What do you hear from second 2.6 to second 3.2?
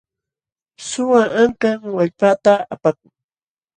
apakun.